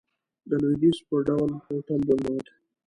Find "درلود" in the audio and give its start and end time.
2.09-2.45